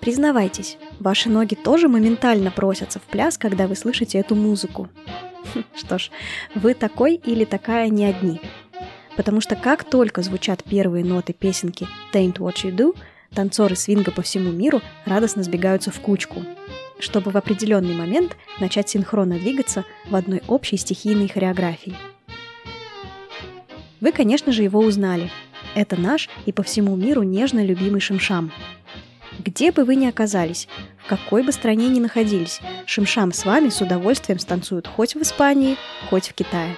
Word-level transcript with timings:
Признавайтесь, 0.00 0.76
ваши 1.00 1.30
ноги 1.30 1.54
тоже 1.54 1.88
моментально 1.88 2.50
просятся 2.50 2.98
в 2.98 3.02
пляс, 3.02 3.38
когда 3.38 3.66
вы 3.66 3.76
слышите 3.76 4.18
эту 4.18 4.34
музыку. 4.34 4.88
Что 5.74 5.98
ж, 5.98 6.10
вы 6.54 6.74
такой 6.74 7.14
или 7.14 7.44
такая 7.44 7.88
не 7.88 8.04
одни. 8.04 8.40
Потому 9.16 9.40
что 9.40 9.56
как 9.56 9.84
только 9.84 10.20
звучат 10.20 10.62
первые 10.62 11.04
ноты 11.04 11.32
песенки 11.32 11.88
«Taint 12.12 12.34
What 12.34 12.56
You 12.64 12.76
Do», 12.76 12.96
танцоры 13.34 13.74
свинга 13.74 14.10
по 14.10 14.22
всему 14.22 14.52
миру 14.52 14.82
радостно 15.06 15.42
сбегаются 15.42 15.90
в 15.90 16.00
кучку, 16.00 16.44
чтобы 16.98 17.30
в 17.30 17.36
определенный 17.36 17.94
момент 17.94 18.36
начать 18.58 18.88
синхронно 18.88 19.38
двигаться 19.38 19.84
в 20.08 20.14
одной 20.14 20.42
общей 20.48 20.76
стихийной 20.76 21.28
хореографии. 21.28 21.94
Вы, 24.00 24.12
конечно 24.12 24.52
же, 24.52 24.62
его 24.62 24.80
узнали. 24.80 25.30
Это 25.74 26.00
наш 26.00 26.28
и 26.46 26.52
по 26.52 26.62
всему 26.62 26.96
миру 26.96 27.22
нежно 27.22 27.64
любимый 27.64 28.00
Шимшам– 28.00 28.52
где 29.38 29.70
бы 29.70 29.84
вы 29.84 29.96
ни 29.96 30.06
оказались, 30.06 30.68
в 30.98 31.08
какой 31.08 31.42
бы 31.42 31.52
стране 31.52 31.88
ни 31.88 32.00
находились, 32.00 32.60
Шимшам 32.86 33.32
с 33.32 33.44
вами 33.44 33.68
с 33.68 33.80
удовольствием 33.80 34.38
станцуют 34.38 34.86
хоть 34.86 35.14
в 35.14 35.22
Испании, 35.22 35.76
хоть 36.08 36.28
в 36.28 36.34
Китае. 36.34 36.74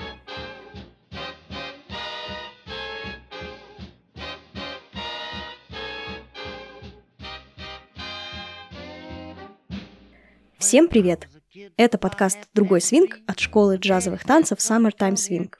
Всем 10.58 10.88
привет! 10.88 11.28
Это 11.76 11.98
подкаст 11.98 12.38
«Другой 12.52 12.80
свинг» 12.80 13.18
от 13.26 13.38
школы 13.38 13.76
джазовых 13.76 14.24
танцев 14.24 14.58
Summertime 14.58 15.14
Swing. 15.14 15.50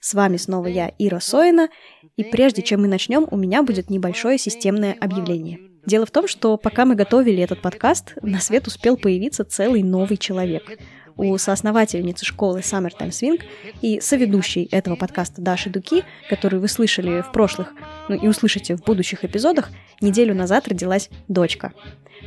С 0.00 0.14
вами 0.14 0.36
снова 0.36 0.66
я, 0.66 0.92
Ира 0.98 1.20
Соина, 1.20 1.68
и 2.16 2.24
прежде 2.24 2.62
чем 2.62 2.82
мы 2.82 2.88
начнем, 2.88 3.26
у 3.30 3.36
меня 3.36 3.62
будет 3.62 3.90
небольшое 3.90 4.38
системное 4.38 4.96
объявление– 5.00 5.60
Дело 5.86 6.06
в 6.06 6.10
том, 6.10 6.26
что 6.26 6.56
пока 6.56 6.86
мы 6.86 6.94
готовили 6.94 7.42
этот 7.42 7.60
подкаст, 7.60 8.14
на 8.22 8.40
свет 8.40 8.66
успел 8.66 8.96
появиться 8.96 9.44
целый 9.44 9.82
новый 9.82 10.16
человек. 10.16 10.78
У 11.16 11.38
соосновательницы 11.38 12.24
школы 12.24 12.60
Summertime 12.60 13.10
Swing 13.10 13.42
и 13.82 14.00
соведущей 14.00 14.64
этого 14.70 14.96
подкаста 14.96 15.40
Даши 15.40 15.70
Дуки, 15.70 16.02
которую 16.28 16.60
вы 16.60 16.68
слышали 16.68 17.22
в 17.22 17.30
прошлых, 17.32 17.72
ну 18.08 18.16
и 18.16 18.26
услышите 18.26 18.76
в 18.76 18.82
будущих 18.82 19.24
эпизодах, 19.24 19.70
неделю 20.00 20.34
назад 20.34 20.66
родилась 20.66 21.10
дочка. 21.28 21.72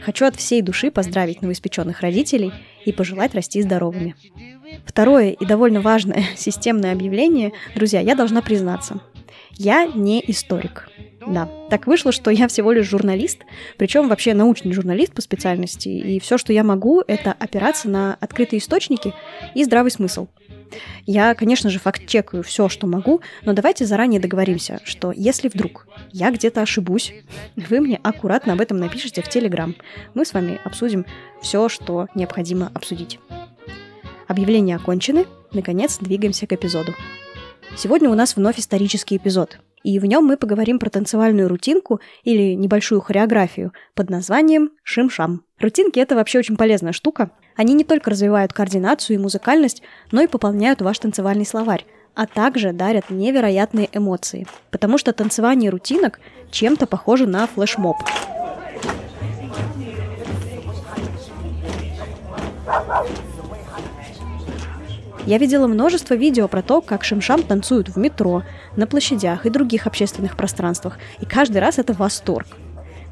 Хочу 0.02 0.26
от 0.26 0.36
всей 0.36 0.62
души 0.62 0.92
поздравить 0.92 1.42
новоиспеченных 1.42 2.02
родителей 2.02 2.54
и 2.86 2.94
пожелать 2.94 3.36
расти 3.36 3.62
здоровыми. 3.62 4.16
Второе 4.86 5.32
и 5.32 5.46
довольно 5.46 5.82
важное 5.82 6.24
системное 6.36 6.94
объявление, 6.94 7.52
друзья, 7.76 8.00
я 8.00 8.16
должна 8.16 8.42
признаться. 8.42 9.02
Я 9.52 9.86
не 9.86 10.24
историк. 10.28 10.90
Да, 11.28 11.50
так 11.70 11.88
вышло, 11.88 12.14
что 12.14 12.32
я 12.32 12.48
всего 12.48 12.72
лишь 12.72 12.88
журналист, 12.88 13.40
причем 13.78 14.08
вообще 14.08 14.34
научный 14.34 14.72
журналист 14.72 15.14
по 15.14 15.22
специальности, 15.22 15.90
и 15.90 16.20
все, 16.22 16.38
что 16.38 16.54
я 16.54 16.64
могу, 16.64 17.04
это 17.06 17.34
опираться 17.34 17.90
на 17.90 18.16
открытые 18.22 18.60
источники 18.60 19.14
и 19.54 19.64
здравый 19.66 19.92
смысл. 19.92 20.28
Я, 21.06 21.34
конечно 21.36 21.70
же, 21.70 21.80
факт-чекаю 21.80 22.44
все, 22.44 22.70
что 22.70 22.88
могу, 22.88 23.22
но 23.44 23.54
давайте 23.54 23.86
заранее 23.86 24.22
договоримся, 24.22 24.80
что 24.86 25.12
если 25.12 25.50
вдруг 25.50 25.88
я 26.12 26.32
где-то 26.32 26.62
ошибусь, 26.62 27.14
вы 27.56 27.82
мне 27.82 28.00
аккуратно 28.04 28.54
об 28.54 28.62
этом 28.62 28.78
напишите 28.78 29.22
в 29.22 29.28
Телеграм. 29.28 29.76
Мы 30.14 30.26
с 30.26 30.34
вами 30.34 30.62
обсудим 30.64 31.06
все, 31.42 31.68
что 31.68 32.08
необходимо 32.16 32.72
обсудить. 32.74 33.20
Объявления 34.28 34.76
окончены. 34.76 35.26
Наконец, 35.54 35.98
двигаемся 36.00 36.48
к 36.48 36.54
эпизоду. 36.54 36.94
Сегодня 37.76 38.10
у 38.10 38.16
нас 38.16 38.36
вновь 38.36 38.60
исторический 38.60 39.18
эпизод, 39.18 39.60
и 39.84 40.00
в 40.00 40.06
нем 40.06 40.26
мы 40.26 40.38
поговорим 40.38 40.80
про 40.80 40.90
танцевальную 40.90 41.48
рутинку 41.48 42.00
или 42.24 42.54
небольшую 42.54 43.02
хореографию 43.02 43.74
под 43.96 44.10
названием 44.10 44.72
шим-шам. 44.84 45.44
Рутинки— 45.60 46.00
это 46.02 46.16
вообще 46.16 46.40
очень 46.40 46.58
полезная 46.58 46.94
штука. 46.94 47.32
Они 47.56 47.74
не 47.74 47.84
только 47.84 48.12
развивают 48.12 48.54
координацию 48.54 49.16
и 49.16 49.22
музыкальность, 49.22 49.82
но 50.12 50.22
и 50.22 50.28
пополняют 50.28 50.82
ваш 50.82 51.00
танцевальный 51.00 51.46
словарь, 51.46 51.86
а 52.16 52.26
также 52.26 52.74
дарят 52.74 53.10
невероятные 53.10 53.90
эмоции, 53.94 54.48
потому 54.72 54.98
что 54.98 55.14
танцевание 55.14 55.70
рутинок 55.70 56.20
чем-то 56.52 56.88
похоже 56.88 57.28
на 57.28 57.48
флешмоб. 57.48 57.98
Я 65.28 65.40
видела 65.40 65.68
множество 65.68 66.14
видео 66.14 66.48
про 66.48 66.62
то, 66.62 66.80
как 66.80 67.04
шимшам 67.04 67.44
танцуют 67.44 67.90
в 67.90 67.98
метро, 67.98 68.44
на 68.78 68.88
площадях 68.88 69.46
и 69.46 69.50
других 69.50 69.86
общественных 69.86 70.38
пространствах, 70.38 70.98
и 71.20 71.26
каждый 71.26 71.58
раз 71.58 71.80
это 71.80 71.92
восторг. 71.92 72.48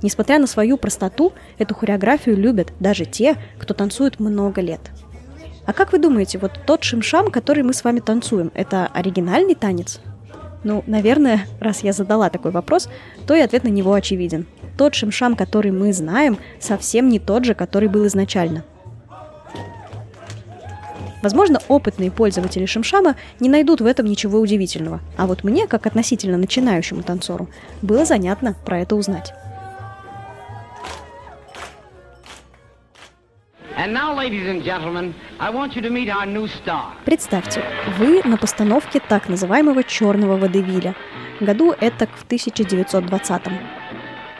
Несмотря 0.01 0.39
на 0.39 0.47
свою 0.47 0.77
простоту, 0.77 1.33
эту 1.57 1.75
хореографию 1.75 2.37
любят 2.37 2.71
даже 2.79 3.03
те, 3.03 3.35
кто 3.59 3.73
танцует 3.73 4.21
много 4.21 4.61
лет. 4.61 4.79
А 5.65 5.73
как 5.73 5.91
вы 5.91 5.99
думаете, 5.99 6.37
вот 6.37 6.53
тот 6.65 6.85
шимшам, 6.85 7.31
который 7.31 7.63
мы 7.63 7.73
с 7.73 7.83
вами 7.83 7.99
танцуем, 7.99 8.49
это 8.53 8.87
оригинальный 8.93 9.55
танец? 9.55 9.99
Ну, 10.63 10.85
наверное, 10.87 11.45
раз 11.59 11.83
я 11.83 11.91
задала 11.91 12.29
такой 12.29 12.51
вопрос, 12.51 12.87
то 13.27 13.35
и 13.35 13.41
ответ 13.41 13.65
на 13.65 13.69
него 13.69 13.91
очевиден. 13.91 14.45
Тот 14.77 14.95
шимшам, 14.95 15.35
который 15.35 15.71
мы 15.71 15.91
знаем, 15.91 16.37
совсем 16.61 17.09
не 17.09 17.19
тот 17.19 17.43
же, 17.43 17.55
который 17.55 17.89
был 17.89 18.07
изначально– 18.07 18.63
Возможно, 21.25 21.59
опытные 21.69 22.11
пользователи 22.11 22.67
Шимшама 22.67 23.15
не 23.39 23.49
найдут 23.49 23.81
в 23.81 23.87
этом 23.87 24.05
ничего 24.05 24.39
удивительного, 24.39 24.99
а 25.17 25.25
вот 25.25 25.43
мне, 25.43 25.65
как 25.65 25.87
относительно 25.87 26.37
начинающему 26.37 27.01
танцору, 27.01 27.49
было 27.81 28.05
занятно 28.05 28.55
про 28.63 28.81
это 28.81 28.95
узнать. 28.95 29.33
Представьте, 37.05 37.63
вы 37.97 38.21
на 38.23 38.37
постановке 38.37 38.99
так 38.99 39.27
называемого 39.27 39.83
черного 39.83 40.37
водевиля. 40.37 40.93
Году 41.39 41.71
это 41.71 42.05
в 42.05 42.23
1920 42.23 43.47
-м. 43.47 43.57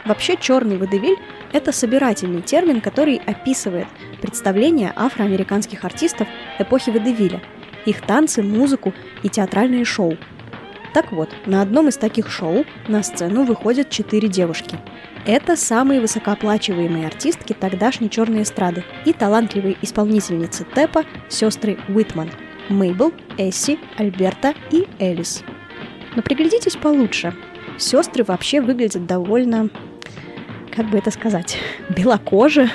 Вообще 0.04 0.36
черный 0.36 0.78
водевиль– 0.78 1.18
это 1.56 1.72
собирательный 1.72 2.42
термин, 2.42 2.82
который 2.82 3.16
описывает 3.16 3.86
представления 4.20 4.92
афроамериканских 4.94 5.84
артистов 5.84 6.28
эпохи 6.58 6.90
водевиля, 6.90 7.40
их 7.86 8.02
танцы, 8.02 8.42
музыку 8.42 8.92
и 9.22 9.30
театральные 9.30 9.86
шоу. 9.86 10.18
Так 10.92 11.12
вот, 11.12 11.30
на 11.46 11.62
одном 11.62 11.88
из 11.88 11.96
таких 11.96 12.30
шоу 12.30 12.66
на 12.88 13.02
сцену 13.02 13.44
выходят 13.44 13.88
четыре 13.88 14.28
девушки. 14.28 14.78
Это 15.24 15.56
самые 15.56 16.00
высокооплачиваемые 16.00 17.06
артистки 17.06 17.54
тогдашней 17.58 18.10
черной 18.10 18.42
эстрады 18.42 18.84
и 19.06 19.12
талантливые 19.12 19.76
исполнительницы 19.80 20.64
Тэпа, 20.74 21.04
сестры 21.28 21.78
Уитман– 21.88 22.30
Мейбл, 22.68 23.12
Эсси, 23.38 23.78
Альберта 23.96 24.54
и 24.70 24.86
Элис. 24.98 25.42
Но 26.14 26.22
приглядитесь 26.22 26.76
получше. 26.76 27.34
Сестры 27.78 28.24
вообще 28.24 28.60
выглядят 28.60 29.06
довольно 29.06 29.70
как 30.76 30.90
бы 30.90 30.98
это 30.98 31.10
сказать, 31.10 31.56
белокожие. 31.96 32.70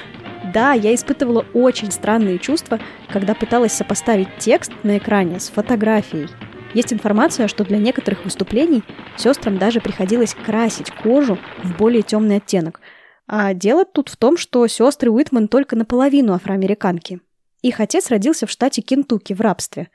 Да, 0.53 0.73
я 0.73 0.93
испытывала 0.95 1.45
очень 1.53 1.91
странные 1.91 2.39
чувства, 2.39 2.79
когда 3.09 3.35
пыталась 3.35 3.73
сопоставить 3.73 4.27
текст 4.39 4.71
на 4.83 4.97
экране 4.97 5.39
с 5.39 5.49
фотографией. 5.49 6.27
Есть 6.73 6.93
информация, 6.93 7.47
что 7.47 7.63
для 7.63 7.77
некоторых 7.77 8.23
выступлений 8.23 8.83
сестрам 9.17 9.57
даже 9.57 9.81
приходилось 9.81 10.33
красить 10.33 10.89
кожу 10.89 11.37
в 11.63 11.77
более 11.77 12.01
темный 12.01 12.37
оттенок. 12.37 12.81
А 13.27 13.53
дело 13.53 13.85
тут 13.85 14.09
в 14.09 14.17
том, 14.17 14.35
что 14.37 14.65
сестры 14.67 15.11
Уитман 15.11 15.47
только 15.47 15.75
наполовину 15.75 16.33
афроамериканки. 16.33 17.21
Их 17.61 17.79
отец 17.79 18.09
родился 18.09 18.47
в 18.47 18.51
штате 18.51 18.81
Кентукки 18.81 19.33
в 19.33 19.41
рабстве. 19.41 19.89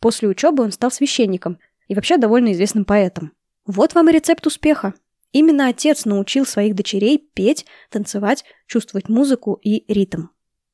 После 0.00 0.28
учебы 0.28 0.64
он 0.64 0.72
стал 0.72 0.90
священником 0.90 1.58
и 1.86 1.94
вообще 1.94 2.16
довольно 2.16 2.52
известным 2.52 2.84
поэтом. 2.84 3.32
Вот 3.64 3.94
вам 3.94 4.10
и 4.10 4.12
рецепт 4.12 4.46
успеха. 4.46 4.94
Именно 5.34 5.66
отец 5.66 6.04
научил 6.04 6.46
своих 6.46 6.76
дочерей 6.76 7.18
петь, 7.18 7.66
танцевать, 7.90 8.44
чувствовать 8.68 9.08
музыку 9.08 9.58
и 9.60 9.84
ритм. 9.92 10.28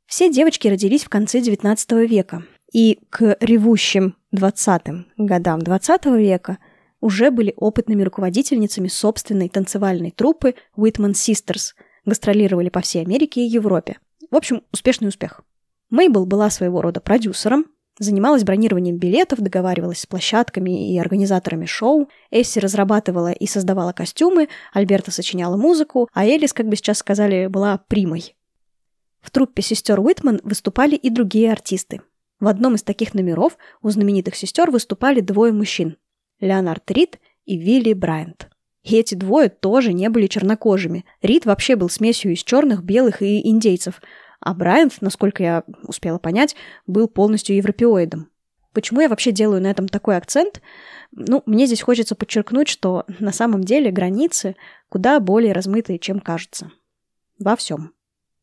Все 0.04 0.30
девочки 0.30 0.68
родились 0.68 1.02
в 1.02 1.08
конце 1.08 1.40
XIX 1.40 2.06
века, 2.06 2.44
и 2.70 2.98
к 3.08 3.38
ревущим 3.40 4.16
20-м 4.36 5.06
годам 5.16 5.60
XX 5.60 6.18
века 6.18 6.58
уже 7.00 7.30
были 7.30 7.54
опытными 7.56 8.02
руководительницами 8.02 8.88
собственной 8.88 9.48
танцевальной 9.48 10.10
труппы 10.10 10.54
Whitman 10.76 11.12
Sisters, 11.12 11.72
гастролировали 12.04 12.68
по 12.68 12.82
всей 12.82 13.00
Америке 13.00 13.40
и 13.40 13.48
Европе. 13.48 13.96
В 14.30 14.36
общем, 14.36 14.62
успешный 14.72 15.08
успех. 15.08 15.40
Мейбл 15.88 16.26
была 16.26 16.50
своего 16.50 16.82
рода 16.82 17.00
продюсером, 17.00 17.64
Занималась 18.00 18.44
бронированием 18.44 18.96
билетов, 18.96 19.40
договаривалась 19.40 20.00
с 20.00 20.06
площадками 20.06 20.90
и 20.90 20.98
организаторами 20.98 21.66
шоу. 21.66 22.08
Эсси 22.30 22.58
разрабатывала 22.58 23.30
и 23.30 23.46
создавала 23.46 23.92
костюмы, 23.92 24.48
Альберта 24.72 25.10
сочиняла 25.10 25.58
музыку, 25.58 26.08
а 26.14 26.24
Элис, 26.24 26.54
как 26.54 26.66
бы 26.66 26.76
сейчас 26.76 26.96
сказали, 26.96 27.46
была 27.46 27.76
примой. 27.88 28.34
В 29.20 29.30
труппе 29.30 29.60
сестер 29.60 30.00
Уитман 30.00 30.40
выступали 30.44 30.96
и 30.96 31.10
другие 31.10 31.52
артисты. 31.52 32.00
В 32.40 32.48
одном 32.48 32.76
из 32.76 32.82
таких 32.82 33.12
номеров 33.12 33.58
у 33.82 33.90
знаменитых 33.90 34.34
сестер 34.34 34.70
выступали 34.70 35.20
двое 35.20 35.52
мужчин– 35.52 35.98
Леонард 36.40 36.90
Рид 36.90 37.20
и 37.44 37.58
Вилли 37.58 37.92
Брайант. 37.92 38.48
И 38.82 38.96
эти 38.96 39.14
двое 39.14 39.50
тоже 39.50 39.92
не 39.92 40.08
были 40.08 40.26
чернокожими. 40.26 41.04
Рид 41.20 41.44
вообще 41.44 41.76
был 41.76 41.90
смесью 41.90 42.32
из 42.32 42.42
черных, 42.42 42.82
белых 42.82 43.20
и 43.20 43.46
индейцев, 43.46 44.00
а 44.40 44.54
Брайант, 44.54 44.98
насколько 45.00 45.42
я 45.42 45.64
успела 45.82 46.18
понять, 46.18 46.56
был 46.86 47.08
полностью 47.08 47.56
европеоидом. 47.56 48.30
Почему 48.72 49.00
я 49.00 49.08
вообще 49.08 49.32
делаю 49.32 49.60
на 49.60 49.70
этом 49.70 49.88
такой 49.88 50.16
акцент? 50.16 50.62
Ну, 51.12 51.42
мне 51.44 51.66
здесь 51.66 51.82
хочется 51.82 52.14
подчеркнуть, 52.14 52.68
что 52.68 53.04
на 53.18 53.32
самом 53.32 53.64
деле 53.64 53.90
границы 53.90 54.56
куда 54.88 55.18
более 55.18 55.52
размытые, 55.52 55.98
чем 55.98 56.20
кажутся. 56.20 56.70
Во 57.38 57.56
всем. 57.56 57.92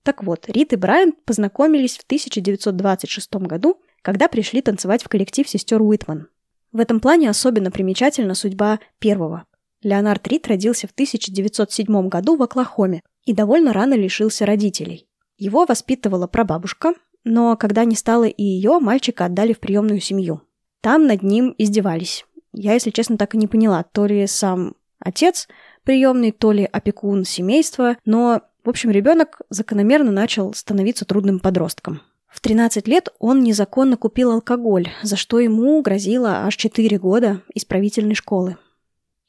Так 0.03 0.23
вот, 0.23 0.49
Рид 0.49 0.73
и 0.73 0.75
Брайан 0.75 1.13
познакомились 1.25 1.97
в 1.97 2.03
1926 2.03 3.35
году, 3.35 3.81
когда 4.01 4.27
пришли 4.27 4.61
танцевать 4.61 5.03
в 5.03 5.09
коллектив 5.09 5.47
сестер 5.47 5.81
Уитман. 5.81 6.27
В 6.71 6.79
этом 6.79 6.99
плане 6.99 7.29
особенно 7.29 7.71
примечательна 7.71 8.35
судьба 8.35 8.79
первого. 8.99 9.45
Леонард 9.81 10.27
Рид 10.27 10.47
родился 10.47 10.88
в 10.88 10.91
1907 10.91 12.07
году 12.09 12.35
в 12.35 12.44
Оклахоме 12.44 13.01
и 13.25 13.33
довольно 13.33 13.73
рано 13.73 13.94
лишился 13.94 14.45
родителей. 14.45 15.06
Его 15.37 15.65
воспитывала 15.65 16.27
прабабушка, 16.27 16.93
но 17.23 17.55
когда 17.57 17.85
не 17.85 17.95
стало 17.95 18.25
и 18.25 18.43
ее, 18.43 18.79
мальчика 18.79 19.25
отдали 19.25 19.53
в 19.53 19.59
приемную 19.59 19.99
семью. 19.99 20.41
Там 20.81 21.07
над 21.07 21.23
ним 21.23 21.53
издевались. 21.57 22.25
Я, 22.53 22.73
если 22.73 22.89
честно, 22.89 23.17
так 23.17 23.35
и 23.35 23.37
не 23.37 23.47
поняла, 23.47 23.83
то 23.83 24.05
ли 24.05 24.25
сам 24.27 24.73
отец 24.99 25.47
приемный, 25.83 26.31
то 26.31 26.51
ли 26.51 26.67
опекун 26.69 27.23
семейства, 27.23 27.97
но, 28.03 28.41
в 28.63 28.69
общем, 28.69 28.91
ребенок 28.91 29.41
закономерно 29.49 30.11
начал 30.11 30.53
становиться 30.53 31.05
трудным 31.05 31.39
подростком. 31.39 32.01
В 32.27 32.41
13 32.41 32.87
лет 32.87 33.09
он 33.19 33.41
незаконно 33.41 33.95
купил 33.95 34.31
алкоголь, 34.31 34.89
за 35.01 35.15
что 35.15 35.39
ему 35.39 35.81
грозило 35.81 36.45
аж 36.45 36.55
4 36.55 36.99
года 36.99 37.41
исправительной 37.53 38.15
школы. 38.15 38.57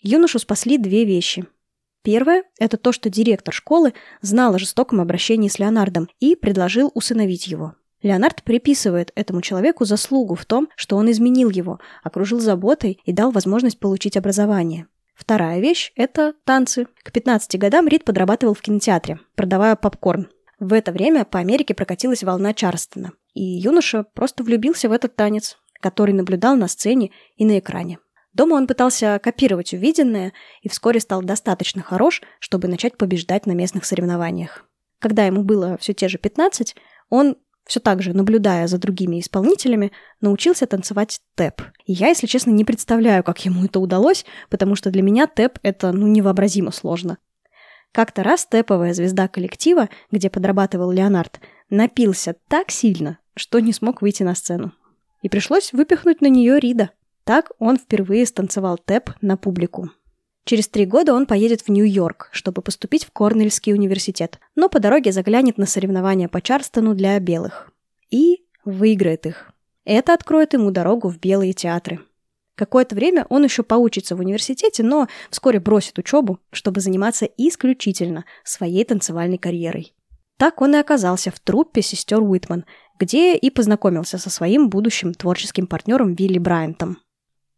Юношу 0.00 0.38
спасли 0.38 0.78
две 0.78 1.04
вещи. 1.04 1.46
Первое– 2.08 2.44
это 2.58 2.78
то, 2.78 2.90
что 2.92 3.10
директор 3.10 3.52
школы 3.52 3.92
знал 4.22 4.54
о 4.54 4.58
жестоком 4.58 5.02
обращении 5.02 5.50
с 5.50 5.58
Леонардом 5.58 6.08
и 6.20 6.36
предложил 6.36 6.90
усыновить 6.94 7.48
его. 7.48 7.74
Леонард 8.00 8.44
приписывает 8.44 9.12
этому 9.14 9.42
человеку 9.42 9.84
заслугу 9.84 10.34
в 10.34 10.46
том, 10.46 10.70
что 10.74 10.96
он 10.96 11.10
изменил 11.10 11.50
его, 11.50 11.80
окружил 12.02 12.40
заботой 12.40 12.98
и 13.04 13.12
дал 13.12 13.30
возможность 13.30 13.78
получить 13.78 14.16
образование. 14.16 14.86
Вторая 15.14 15.60
вещь– 15.60 15.92
это 15.96 16.32
танцы. 16.44 16.86
К 17.02 17.12
15 17.12 17.58
годам 17.58 17.86
Рид 17.86 18.04
подрабатывал 18.04 18.54
в 18.54 18.62
кинотеатре, 18.62 19.20
продавая 19.34 19.76
попкорн. 19.76 20.28
В 20.58 20.72
это 20.72 20.92
время 20.92 21.26
по 21.26 21.40
Америке 21.40 21.74
прокатилась 21.74 22.22
волна 22.22 22.54
Чарстона, 22.54 23.12
и 23.34 23.42
юноша 23.42 24.06
просто 24.14 24.44
влюбился 24.44 24.88
в 24.88 24.92
этот 24.92 25.14
танец, 25.14 25.58
который 25.78 26.14
наблюдал 26.14 26.56
на 26.56 26.68
сцене 26.68 27.10
и 27.36 27.44
на 27.44 27.58
экране. 27.58 27.98
Дома 28.38 28.54
он 28.54 28.68
пытался 28.68 29.18
копировать 29.20 29.72
увиденное 29.72 30.32
и 30.62 30.68
вскоре 30.68 31.00
стал 31.00 31.22
достаточно 31.22 31.82
хорош, 31.82 32.22
чтобы 32.38 32.68
начать 32.68 32.96
побеждать 32.96 33.46
на 33.46 33.52
местных 33.52 33.84
соревнованиях. 33.84 34.64
Когда 35.00 35.26
ему 35.26 35.42
было 35.42 35.76
все 35.78 35.92
те 35.92 36.06
же 36.06 36.18
15, 36.18 36.76
он 37.10 37.36
все 37.66 37.80
так 37.80 38.00
же, 38.00 38.12
наблюдая 38.14 38.68
за 38.68 38.78
другими 38.78 39.18
исполнителями, 39.18 39.90
научился 40.20 40.68
танцевать 40.68 41.20
тэп. 41.34 41.62
И 41.84 41.92
я, 41.92 42.10
если 42.10 42.28
честно, 42.28 42.50
не 42.50 42.64
представляю, 42.64 43.24
как 43.24 43.44
ему 43.44 43.64
это 43.64 43.80
удалось, 43.80 44.24
потому 44.50 44.76
что 44.76 44.92
для 44.92 45.02
меня 45.02 45.26
тэп— 45.26 45.58
это 45.64 45.90
ну, 45.90 46.06
невообразимо 46.06 46.70
сложно. 46.70 47.18
Как-то 47.90 48.22
раз 48.22 48.46
тэповая 48.46 48.94
звезда 48.94 49.26
коллектива, 49.26 49.88
где 50.12 50.30
подрабатывал 50.30 50.92
Леонард, 50.92 51.40
напился 51.70 52.36
так 52.46 52.70
сильно, 52.70 53.18
что 53.34 53.58
не 53.58 53.72
смог 53.72 54.00
выйти 54.00 54.22
на 54.22 54.36
сцену. 54.36 54.74
И 55.22 55.28
пришлось 55.28 55.72
выпихнуть 55.72 56.20
на 56.20 56.28
нее 56.28 56.60
Рида. 56.60 56.90
Так 57.28 57.52
он 57.58 57.76
впервые 57.76 58.24
станцевал 58.24 58.78
тэп 58.78 59.10
на 59.20 59.36
публику. 59.36 59.90
Через 60.46 60.66
три 60.66 60.86
года 60.86 61.12
он 61.12 61.26
поедет 61.26 61.60
в 61.60 61.68
Нью-Йорк, 61.68 62.30
чтобы 62.32 62.62
поступить 62.62 63.04
в 63.04 63.10
Корнельский 63.10 63.74
университет, 63.74 64.40
но 64.54 64.70
по 64.70 64.80
дороге 64.80 65.12
заглянет 65.12 65.58
на 65.58 65.66
соревнования 65.66 66.28
по 66.28 66.40
Чарстону 66.40 66.94
для 66.94 67.20
белых. 67.20 67.70
И 68.08 68.46
выиграет 68.64 69.26
их. 69.26 69.52
Это 69.84 70.14
откроет 70.14 70.54
ему 70.54 70.70
дорогу 70.70 71.10
в 71.10 71.20
белые 71.20 71.52
театры. 71.52 72.00
Какое-то 72.54 72.94
время 72.94 73.26
он 73.28 73.44
еще 73.44 73.62
поучится 73.62 74.16
в 74.16 74.20
университете, 74.20 74.82
но 74.82 75.06
вскоре 75.28 75.60
бросит 75.60 75.98
учебу, 75.98 76.40
чтобы 76.50 76.80
заниматься 76.80 77.26
исключительно 77.36 78.24
своей 78.42 78.86
танцевальной 78.86 79.36
карьерой. 79.36 79.92
Так 80.38 80.62
он 80.62 80.76
и 80.76 80.78
оказался 80.78 81.30
в 81.30 81.38
труппе 81.40 81.82
сестер 81.82 82.22
Уитман, 82.22 82.64
где 82.98 83.36
и 83.36 83.50
познакомился 83.50 84.16
со 84.16 84.30
своим 84.30 84.70
будущим 84.70 85.12
творческим 85.12 85.66
партнером 85.66 86.14
Вилли 86.14 86.38
Брайантом. 86.38 86.96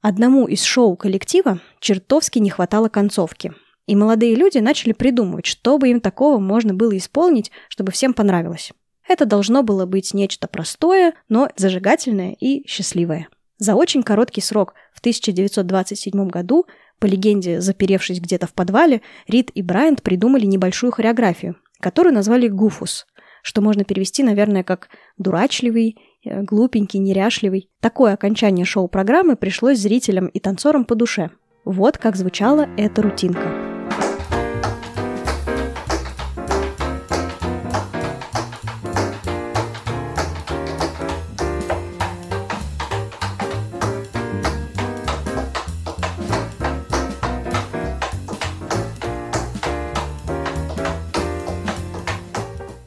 Одному 0.02 0.47
из 0.47 0.62
шоу 0.62 0.97
коллектива 0.97 1.61
чертовски 1.79 2.38
не 2.38 2.49
хватало 2.49 2.88
концовки. 2.88 3.52
И 3.87 3.94
молодые 3.94 4.35
люди 4.35 4.58
начали 4.58 4.93
придумывать, 4.93 5.47
что 5.47 5.76
бы 5.76 5.91
им 5.91 6.00
такого 6.00 6.38
можно 6.38 6.73
было 6.73 6.97
исполнить, 6.97 7.50
чтобы 7.69 7.93
всем 7.93 8.14
понравилось. 8.14 8.73
Это 9.06 9.26
должно 9.26 9.62
было 9.62 9.85
быть 9.85 10.14
нечто 10.14 10.49
простое, 10.49 11.14
но 11.29 11.50
зажигательное 11.56 12.37
и 12.38 12.67
счастливое. 12.67 13.29
За 13.58 13.75
очень 13.75 14.02
короткий 14.02 14.41
срок, 14.41 14.75
в 14.94 15.00
1927 15.00 16.29
году, 16.29 16.67
по 16.99 17.06
легенде, 17.06 17.61
заперевшись 17.61 18.20
где-то 18.20 18.47
в 18.47 18.55
подвале, 18.55 19.02
Рид 19.26 19.50
и 19.55 19.62
Брайант 19.62 20.02
придумали 20.02 20.47
небольшую 20.47 20.93
хореографию, 20.93 21.56
которую 21.81 22.14
назвали 22.14 22.49
«Гуфус», 22.49 23.06
что 23.43 23.61
можно 23.61 23.85
перевести, 23.85 24.23
наверное, 24.23 24.62
как 24.62 24.88
«дурачливый» 25.19 25.99
глупенький, 26.25 27.01
неряшливый. 27.01 27.69
Такое 27.81 28.15
окончание 28.15 28.65
шоу-программы 28.65 29.37
пришлось 29.37 29.79
зрителям 29.79 30.27
и 30.27 30.41
танцорам 30.41 30.85
по 30.85 30.95
душе. 30.95 31.31
Вот 31.65 31.99
как 31.99 32.17
звучала 32.17 32.69
эта 32.77 33.03
рутинка. 33.03 33.71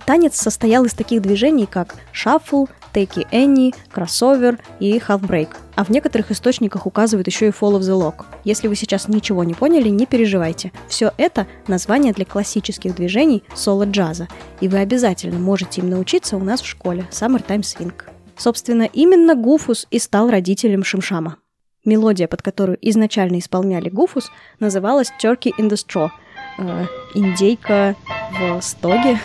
Танец 0.06 0.36
состоял 0.36 0.86
из 0.86 0.94
таких 0.94 1.22
движений, 1.22 1.66
как 1.66 1.96
шаффл, 2.12 2.66
Take 2.94 3.28
Any, 3.32 3.74
Crossover 3.94 4.60
и 4.80 4.98
Half. 4.98 5.50
А 5.76 5.84
в 5.84 5.90
некоторых 5.90 6.32
источниках 6.32 6.86
указывают 6.86 7.28
еще 7.28 7.48
и 7.48 7.52
Fall 7.52 7.78
of 7.78 7.82
the 7.82 8.00
Lock. 8.00 8.26
Если 8.44 8.68
вы 8.68 8.76
сейчас 8.76 9.08
ничего 9.08 9.44
не 9.44 9.54
поняли, 9.54 9.90
не 9.90 10.06
переживайте. 10.06 10.72
Все 10.88 11.12
это 11.18 11.48
название 11.68 12.14
для 12.14 12.26
классических 12.26 12.96
движений 12.96 13.44
соло-джаза, 13.56 14.28
и 14.62 14.68
вы 14.68 14.78
обязательно 14.80 15.40
можете 15.40 15.82
им 15.82 15.90
научиться 15.90 16.38
у 16.38 16.44
нас 16.44 16.62
в 16.62 16.68
школе 16.68 17.08
Summertime 17.12 17.62
Swing. 17.62 17.94
Собственно, 18.38 18.84
именно 18.84 19.36
Гуфус 19.36 19.88
и 19.92 20.00
стал 20.00 20.30
родителем 20.30 20.84
Шимшама. 20.84 21.38
Мелодия, 21.86 22.28
под 22.28 22.42
которую 22.42 22.78
изначально 22.82 23.40
исполняли 23.40 23.90
Гуфус, 23.90 24.32
называлась 24.60 25.12
Turkey 25.22 25.52
in 25.60 25.70
the 25.70 25.76
Straw 25.76 26.10
э,– 26.58 26.86
индейка 27.14 27.96
в 28.40 28.62
стоге. 28.62 29.20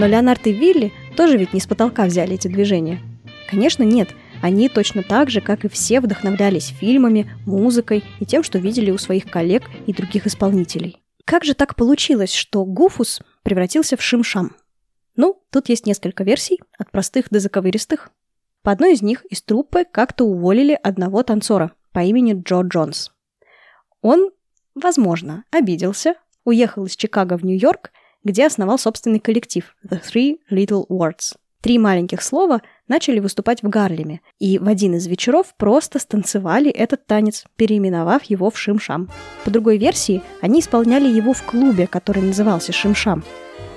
Но 0.00 0.06
Леонард 0.06 0.46
и 0.46 0.52
Вилли 0.52 0.94
тоже 1.14 1.36
ведь 1.36 1.52
не 1.52 1.60
с 1.60 1.66
потолка 1.66 2.06
взяли 2.06 2.32
эти 2.32 2.48
движения. 2.48 3.00
Конечно, 3.50 3.82
нет. 3.82 4.08
Они 4.40 4.70
точно 4.70 5.02
так 5.02 5.28
же, 5.28 5.42
как 5.42 5.66
и 5.66 5.68
все, 5.68 6.00
вдохновлялись 6.00 6.68
фильмами, 6.68 7.30
музыкой 7.44 8.02
и 8.18 8.24
тем, 8.24 8.42
что 8.42 8.58
видели 8.58 8.90
у 8.90 8.96
своих 8.96 9.30
коллег 9.30 9.64
и 9.86 9.92
других 9.92 10.26
исполнителей. 10.26 11.02
Как 11.26 11.44
же 11.44 11.52
так 11.52 11.76
получилось, 11.76 12.32
что 12.32 12.64
Гуфус 12.64 13.20
превратился 13.42 13.98
в 13.98 14.02
Шимшам? 14.02 14.56
Ну, 15.16 15.38
тут 15.50 15.68
есть 15.68 15.84
несколько 15.84 16.24
версий, 16.24 16.60
от 16.78 16.90
простых 16.90 17.28
до 17.28 17.38
заковыристых. 17.38 18.10
По 18.62 18.72
одной 18.72 18.94
из 18.94 19.02
них 19.02 19.26
из 19.26 19.42
труппы 19.42 19.84
как-то 19.84 20.24
уволили 20.24 20.78
одного 20.82 21.22
танцора 21.22 21.72
по 21.92 21.98
имени 21.98 22.32
Джо 22.42 22.62
Джонс. 22.62 23.12
Он, 24.00 24.30
возможно, 24.74 25.44
обиделся, 25.50 26.14
уехал 26.46 26.86
из 26.86 26.96
Чикаго 26.96 27.36
в 27.36 27.44
Нью-Йорк 27.44 27.90
где 28.24 28.46
основал 28.46 28.78
собственный 28.78 29.20
коллектив 29.20 29.74
The 29.84 30.00
Three 30.00 30.38
Little 30.50 30.86
Words. 30.88 31.36
Три 31.62 31.78
маленьких 31.78 32.22
слова 32.22 32.62
начали 32.88 33.20
выступать 33.20 33.62
в 33.62 33.68
Гарлеме, 33.68 34.22
и 34.38 34.58
в 34.58 34.66
один 34.66 34.94
из 34.94 35.06
вечеров 35.06 35.54
просто 35.58 35.98
станцевали 35.98 36.70
этот 36.70 37.06
танец, 37.06 37.44
переименовав 37.56 38.24
его 38.24 38.50
в 38.50 38.58
Шимшам. 38.58 39.10
По 39.44 39.50
другой 39.50 39.76
версии, 39.76 40.22
они 40.40 40.60
исполняли 40.60 41.06
его 41.06 41.34
в 41.34 41.42
клубе, 41.42 41.86
который 41.86 42.22
назывался 42.22 42.72
Шимшам. 42.72 43.22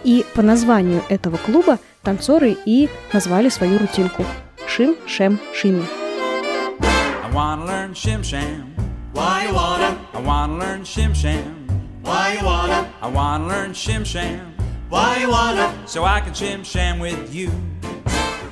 И 0.06 0.26
по 0.34 0.42
названию 0.42 1.02
этого 1.10 1.38
клуба 1.38 1.78
танцоры 2.04 2.56
и 2.66 2.90
назвали 3.12 3.50
свою 3.50 3.78
рутинку. 3.78 4.24
Шим, 4.66 4.96
шем, 5.06 5.40
шими. 5.54 5.84
I 6.80 7.36
wanna 7.36 7.66
learn 7.66 7.94
shim 7.94 8.24
sham. 8.24 8.74
Why 9.14 9.48
you 9.48 9.54
wanna? 9.54 9.98
I 10.14 10.22
wanna 10.22 10.58
learn 10.58 10.84
shim 10.84 11.14
sham. 11.14 11.63
Why 12.04 12.36
you 12.38 12.46
wanna? 12.46 12.90
I 13.02 13.08
wanna 13.08 13.48
learn 13.48 13.72
shim 13.72 14.04
sham. 14.04 14.54
Why 14.90 15.22
you 15.22 15.30
wanna? 15.30 15.72
So 15.88 16.04
I 16.04 16.20
can 16.20 16.34
shim 16.34 16.62
sham 16.66 17.00
with 17.00 17.34
you. 17.34 17.50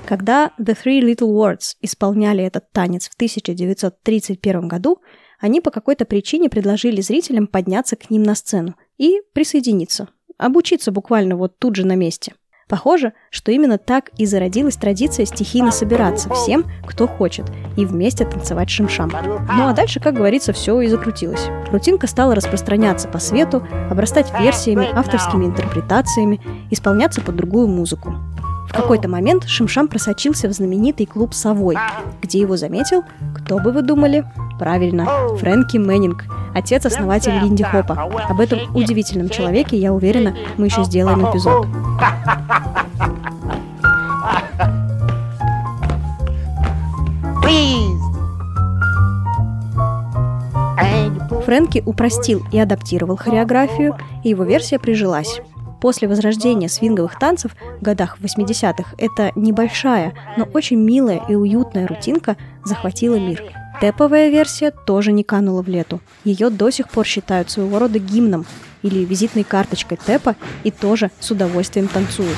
Когда 0.07 0.51
The 0.57 0.73
Three 0.73 1.01
Little 1.01 1.33
Words 1.33 1.75
исполняли 1.81 2.45
этот 2.45 2.71
танец 2.71 3.09
в 3.09 3.15
1931 3.15 4.69
году, 4.69 5.01
они 5.37 5.59
по 5.59 5.69
какой-то 5.69 6.05
причине 6.05 6.49
предложили 6.49 7.01
зрителям 7.01 7.45
подняться 7.45 7.97
к 7.97 8.09
ним 8.09 8.23
на 8.23 8.35
сцену 8.35 8.75
и 8.97 9.19
присоединиться, 9.33 10.07
обучиться 10.37 10.93
буквально 10.93 11.35
вот 11.35 11.59
тут 11.59 11.75
же 11.75 11.85
на 11.85 11.95
месте. 11.95 12.33
Похоже, 12.71 13.11
что 13.31 13.51
именно 13.51 13.77
так 13.77 14.11
и 14.17 14.25
зародилась 14.25 14.77
традиция 14.77 15.25
стихийно 15.25 15.71
собираться 15.71 16.33
всем, 16.33 16.63
кто 16.87 17.05
хочет, 17.05 17.45
и 17.75 17.85
вместе 17.85 18.23
танцевать 18.23 18.69
шимшам. 18.69 19.11
Ну 19.57 19.67
а 19.67 19.73
дальше, 19.73 19.99
как 19.99 20.13
говорится, 20.13 20.53
все 20.53 20.79
и 20.79 20.87
закрутилось. 20.87 21.49
Рутинка 21.69 22.07
стала 22.07 22.33
распространяться 22.33 23.09
по 23.09 23.19
свету, 23.19 23.67
обрастать 23.89 24.31
версиями, 24.39 24.87
авторскими 24.93 25.47
интерпретациями, 25.47 26.39
исполняться 26.69 27.19
под 27.19 27.35
другую 27.35 27.67
музыку. 27.67 28.15
В 28.71 28.73
какой-то 28.73 29.09
момент 29.09 29.43
Шимшам 29.47 29.89
просочился 29.89 30.47
в 30.47 30.53
знаменитый 30.53 31.05
клуб 31.05 31.33
«Совой», 31.33 31.75
где 32.21 32.39
его 32.39 32.55
заметил, 32.55 33.03
кто 33.35 33.59
бы 33.59 33.73
вы 33.73 33.81
думали? 33.81 34.23
Правильно, 34.57 35.05
Фрэнки 35.39 35.77
Мэннинг, 35.77 36.23
отец-основатель 36.55 37.33
Линди 37.33 37.65
Хопа. 37.65 38.09
Об 38.29 38.39
этом 38.39 38.73
удивительном 38.73 39.27
человеке, 39.27 39.75
я 39.75 39.91
уверена, 39.91 40.33
мы 40.57 40.67
еще 40.67 40.85
сделаем 40.85 41.29
эпизод. 41.29 41.67
Фрэнки 51.45 51.83
упростил 51.85 52.45
и 52.53 52.59
адаптировал 52.59 53.17
хореографию, 53.17 53.97
и 54.23 54.29
его 54.29 54.45
версия 54.45 54.79
прижилась. 54.79 55.41
После 55.81 56.07
возрождения 56.07 56.69
свинговых 56.69 57.17
танцев 57.17 57.55
в 57.79 57.83
годах 57.83 58.19
80-х 58.21 58.93
эта 58.99 59.31
небольшая, 59.35 60.13
но 60.37 60.45
очень 60.53 60.77
милая 60.77 61.21
и 61.27 61.33
уютная 61.33 61.87
рутинка 61.87 62.37
захватила 62.63 63.15
мир. 63.15 63.43
Тэповая 63.81 64.29
версия 64.29 64.69
тоже 64.69 65.11
не 65.11 65.23
канула 65.23 65.63
в 65.63 65.67
лету. 65.67 65.99
Ее 66.23 66.51
до 66.51 66.69
сих 66.69 66.87
пор 66.87 67.05
считают 67.07 67.49
своего 67.49 67.79
рода 67.79 67.97
гимном 67.97 68.45
или 68.83 69.03
визитной 69.03 69.43
карточкой 69.43 69.97
тэпа 69.97 70.35
и 70.63 70.69
тоже 70.69 71.09
с 71.19 71.31
удовольствием 71.31 71.87
танцуют. 71.87 72.37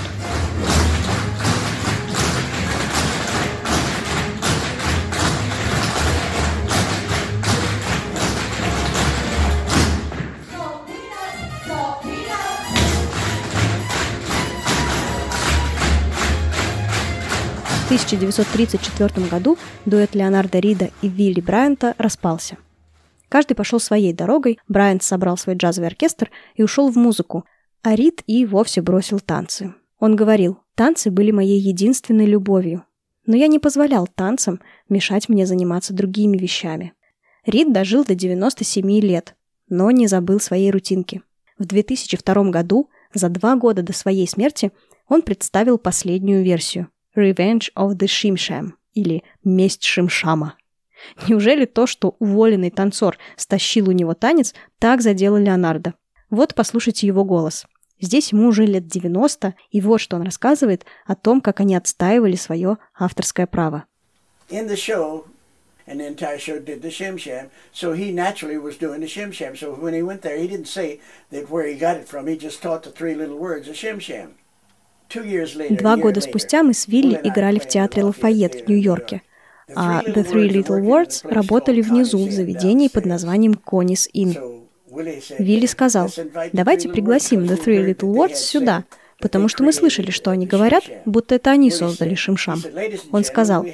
1934 17.93 19.27
году 19.27 19.55
дуэт 19.85 20.15
Леонарда 20.15 20.57
Рида 20.57 20.89
и 21.03 21.07
Вилли 21.07 21.41
Брайанта 21.41 21.93
распался. 21.99 22.57
Каждый 23.29 23.53
пошел 23.53 23.79
своей 23.79 24.13
дорогой, 24.13 24.57
Брайант 24.67 25.03
собрал 25.03 25.37
свой 25.37 25.55
джазовый 25.55 25.89
оркестр 25.89 26.31
и 26.55 26.63
ушел 26.63 26.89
в 26.89 26.95
музыку, 26.95 27.45
а 27.83 27.93
Рид 27.93 28.23
и 28.25 28.47
вовсе 28.47 28.81
бросил 28.81 29.19
танцы. 29.19 29.75
Он 29.99 30.15
говорил, 30.15 30.57
танцы 30.73 31.11
были 31.11 31.29
моей 31.29 31.59
единственной 31.59 32.25
любовью, 32.25 32.83
но 33.27 33.35
я 33.35 33.45
не 33.45 33.59
позволял 33.59 34.07
танцам 34.07 34.59
мешать 34.89 35.29
мне 35.29 35.45
заниматься 35.45 35.93
другими 35.93 36.35
вещами. 36.35 36.93
Рид 37.45 37.71
дожил 37.71 38.03
до 38.03 38.15
97 38.15 38.89
лет, 39.01 39.35
но 39.69 39.91
не 39.91 40.07
забыл 40.07 40.39
своей 40.39 40.71
рутинки. 40.71 41.21
В 41.59 41.65
2002 41.65 42.49
году, 42.49 42.89
за 43.13 43.29
два 43.29 43.55
года 43.55 43.83
до 43.83 43.93
своей 43.93 44.27
смерти, 44.27 44.71
он 45.07 45.21
представил 45.21 45.77
последнюю 45.77 46.43
версию 46.43 46.87
Revenge 47.15 47.71
of 47.75 47.97
the 47.97 48.07
Shimsham 48.07 48.73
или 48.93 49.23
Месть 49.43 49.83
Шимшама. 49.83 50.55
Неужели 51.27 51.65
то, 51.65 51.85
что 51.85 52.15
уволенный 52.19 52.69
танцор 52.69 53.17
стащил 53.35 53.89
у 53.89 53.91
него 53.91 54.13
танец, 54.13 54.53
так 54.79 55.01
задело 55.01 55.37
Леонардо? 55.37 55.93
Вот 56.29 56.55
послушайте 56.55 57.07
его 57.07 57.23
голос. 57.23 57.65
Здесь 57.99 58.31
ему 58.31 58.47
уже 58.47 58.65
лет 58.65 58.87
90, 58.87 59.53
и 59.71 59.81
вот 59.81 59.99
что 59.99 60.17
он 60.17 60.23
рассказывает 60.23 60.85
о 61.05 61.15
том, 61.15 61.41
как 61.41 61.59
они 61.59 61.75
отстаивали 61.75 62.35
свое 62.35 62.77
авторское 62.97 63.47
право. 63.47 63.85
In 64.49 64.67
the 64.67 64.75
show, 64.75 65.25
and 65.87 65.99
the 65.99 66.07
entire 66.07 66.37
show 66.37 66.59
did 66.59 66.81
the 66.81 66.89
shim 66.89 67.17
sham, 67.17 67.49
so 67.71 67.93
he 67.93 68.11
naturally 68.11 68.57
was 68.57 68.77
doing 68.77 68.99
the 68.99 69.07
shim 69.07 69.31
sham. 69.31 69.55
So 69.55 69.73
when 69.73 69.93
he 69.93 70.01
went 70.01 70.21
there, 70.21 70.37
he 70.37 70.47
didn't 70.47 70.67
say 70.67 70.99
that 71.31 71.49
where 71.49 71.65
he 71.65 71.75
got 71.75 71.97
it 71.97 72.07
from. 72.07 72.27
He 72.27 72.37
just 72.37 72.61
taught 72.61 72.83
the 72.83 72.91
three 72.91 73.15
little 73.15 73.37
words, 73.37 73.67
a 73.67 73.71
shim 73.71 74.01
sham. 74.01 74.35
Два 75.69 75.97
года 75.97 76.21
спустя 76.21 76.63
мы 76.63 76.73
с 76.73 76.87
Вилли 76.87 77.19
играли 77.23 77.59
в 77.59 77.67
театре 77.67 78.03
Лафайет 78.03 78.55
в 78.55 78.69
Нью-Йорке, 78.69 79.21
а 79.75 80.01
The 80.03 80.25
Three 80.25 80.49
Little 80.49 80.81
Words 80.81 81.27
работали 81.31 81.81
внизу 81.81 82.25
в 82.25 82.31
заведении 82.31 82.87
под 82.87 83.05
названием 83.05 83.53
Конис 83.53 84.09
Inn. 84.13 84.63
Вилли 85.39 85.65
сказал, 85.65 86.09
давайте 86.51 86.89
пригласим 86.89 87.41
The 87.43 87.63
Three 87.63 87.85
Little 87.85 88.13
Words 88.13 88.35
сюда, 88.35 88.83
потому 89.23 89.47
что 89.47 89.63
мы 89.63 89.71
слышали, 89.71 90.11
что 90.11 90.31
они 90.31 90.45
говорят, 90.45 90.83
будто 91.05 91.35
это 91.35 91.51
они 91.51 91.71
создали 91.71 92.13
Шимшам. 92.13 92.61
Он 93.13 93.23
сказал, 93.23 93.65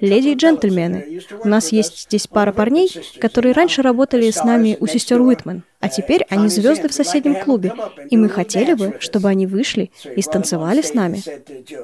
«Леди 0.00 0.28
и 0.28 0.34
джентльмены, 0.34 1.20
у 1.44 1.48
нас 1.48 1.72
есть 1.72 2.04
здесь 2.04 2.26
пара 2.26 2.52
парней, 2.52 2.90
которые 3.20 3.52
раньше 3.52 3.82
работали 3.82 4.30
с 4.30 4.42
нами 4.42 4.78
у 4.80 4.86
сестер 4.86 5.20
Уитмен, 5.20 5.62
а 5.80 5.90
теперь 5.90 6.24
они 6.30 6.48
звезды 6.48 6.88
в 6.88 6.94
соседнем 6.94 7.34
клубе, 7.34 7.74
и 8.08 8.16
мы 8.16 8.30
хотели 8.30 8.72
бы, 8.72 8.94
чтобы 8.98 9.28
они 9.28 9.46
вышли 9.46 9.90
и 10.16 10.22
станцевали 10.22 10.80
с 10.80 10.94
нами». 10.94 11.22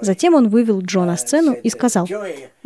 Затем 0.00 0.32
он 0.32 0.48
вывел 0.48 0.80
Джо 0.80 1.00
на 1.00 1.18
сцену 1.18 1.52
и 1.52 1.68
сказал, 1.68 2.08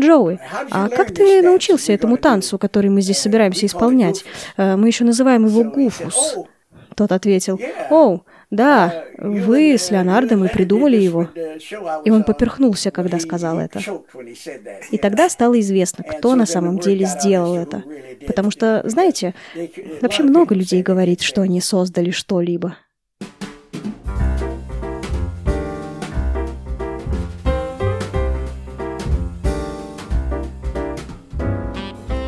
«Джоуи, 0.00 0.38
а 0.70 0.88
как 0.88 1.12
ты 1.12 1.42
научился 1.42 1.92
этому 1.92 2.16
танцу, 2.16 2.58
который 2.58 2.90
мы 2.90 3.00
здесь 3.00 3.18
собираемся 3.18 3.66
исполнять? 3.66 4.24
Э, 4.56 4.76
мы 4.76 4.86
еще 4.86 5.02
называем 5.02 5.46
его 5.46 5.64
гуфус». 5.64 6.36
Тот 6.94 7.10
ответил, 7.10 7.60
«Оу, 7.90 8.24
да, 8.54 9.04
вы 9.18 9.74
с 9.74 9.90
Леонардом 9.90 10.44
и 10.44 10.48
придумали 10.48 10.96
его. 10.96 11.28
И 12.04 12.10
он 12.10 12.22
поперхнулся, 12.22 12.90
когда 12.90 13.18
сказал 13.18 13.58
это. 13.58 13.80
И 14.90 14.98
тогда 14.98 15.28
стало 15.28 15.58
известно, 15.60 16.04
кто 16.04 16.36
на 16.36 16.46
самом 16.46 16.78
деле 16.78 17.06
сделал 17.06 17.56
это. 17.56 17.82
Потому 18.26 18.50
что, 18.50 18.82
знаете, 18.84 19.34
вообще 20.00 20.22
много 20.22 20.54
людей 20.54 20.82
говорит, 20.82 21.20
что 21.20 21.42
они 21.42 21.60
создали 21.60 22.10
что-либо. 22.10 22.76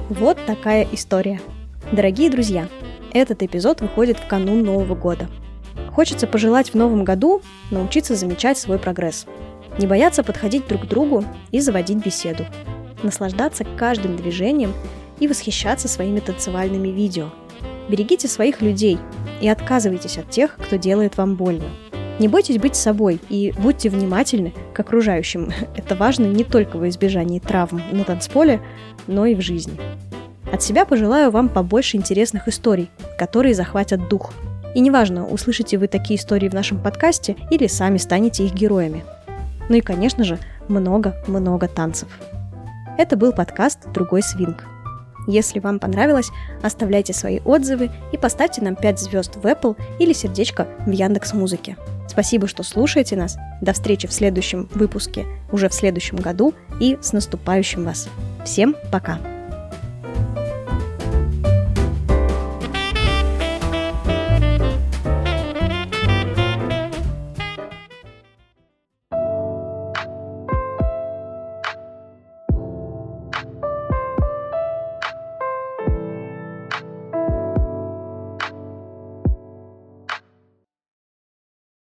Вот 0.08 0.38
такая 0.46 0.88
история. 0.92 1.40
Дорогие 1.92 2.30
друзья, 2.30 2.68
этот 3.12 3.42
эпизод 3.42 3.80
выходит 3.80 4.18
в 4.18 4.26
канун 4.26 4.64
Нового 4.64 4.96
года– 4.96 5.28
Хочется 5.96 6.26
пожелать 6.26 6.74
в 6.74 6.74
новом 6.74 7.04
году 7.04 7.40
научиться 7.70 8.16
замечать 8.16 8.58
свой 8.58 8.78
прогресс. 8.78 9.24
Не 9.78 9.86
бояться 9.86 10.22
подходить 10.22 10.68
друг 10.68 10.82
к 10.82 10.84
другу 10.88 11.24
и 11.52 11.60
заводить 11.60 12.04
беседу. 12.04 12.44
Наслаждаться 13.02 13.64
каждым 13.78 14.14
движением 14.14 14.74
и 15.20 15.26
восхищаться 15.26 15.88
своими 15.88 16.20
танцевальными 16.20 16.88
видео. 16.88 17.30
Берегите 17.88 18.28
своих 18.28 18.60
людей 18.60 18.98
и 19.40 19.48
отказывайтесь 19.48 20.18
от 20.18 20.28
тех, 20.28 20.58
кто 20.58 20.76
делает 20.76 21.16
вам 21.16 21.34
больно. 21.34 21.64
Не 22.18 22.28
бойтесь 22.28 22.58
быть 22.58 22.76
собой 22.76 23.18
и 23.30 23.54
будьте 23.58 23.88
внимательны 23.88 24.52
к 24.74 24.80
окружающим. 24.80 25.50
Это 25.76 25.96
важно 25.96 26.26
не 26.26 26.44
только 26.44 26.76
во 26.76 26.90
избежании 26.90 27.38
травм 27.38 27.80
на 27.90 28.04
танцполе, 28.04 28.60
но 29.06 29.24
и 29.24 29.34
в 29.34 29.40
жизни. 29.40 29.80
От 30.52 30.62
себя 30.62 30.84
пожелаю 30.84 31.30
вам 31.30 31.48
побольше 31.48 31.96
интересных 31.96 32.48
историй, 32.48 32.90
которые 33.16 33.54
захватят 33.54 34.10
дух– 34.10 34.34
и 34.76 34.80
неважно, 34.80 35.26
услышите 35.26 35.78
вы 35.78 35.88
такие 35.88 36.20
истории 36.20 36.50
в 36.50 36.54
нашем 36.54 36.78
подкасте 36.78 37.34
или 37.50 37.66
сами 37.66 37.96
станете 37.96 38.44
их 38.44 38.52
героями. 38.52 39.04
Ну 39.70 39.76
и, 39.76 39.80
конечно 39.80 40.22
же, 40.22 40.38
много-много 40.68 41.66
танцев. 41.66 42.10
Это 42.98 43.16
был 43.16 43.32
подкаст 43.32 43.90
«Другой 43.94 44.22
свинг». 44.22 44.64
Если 45.26 45.60
вам 45.60 45.78
понравилось, 45.78 46.28
оставляйте 46.62 47.14
свои 47.14 47.40
отзывы 47.46 47.90
и 48.12 48.18
поставьте 48.18 48.60
нам 48.60 48.76
5 48.76 48.98
звезд 48.98 49.36
в 49.36 49.46
Apple 49.46 49.78
или 49.98 50.12
сердечко 50.12 50.68
в 50.84 50.90
Яндекс 50.90 51.32
Музыке. 51.32 51.78
Спасибо, 52.06 52.46
что 52.46 52.62
слушаете 52.62 53.16
нас. 53.16 53.38
До 53.62 53.72
встречи 53.72 54.06
в 54.06 54.12
следующем 54.12 54.68
выпуске 54.74 55.24
уже 55.52 55.70
в 55.70 55.74
следующем 55.74 56.18
году 56.18 56.52
и 56.80 56.98
с 57.00 57.14
наступающим 57.14 57.86
вас. 57.86 58.10
Всем 58.44 58.76
пока! 58.92 59.35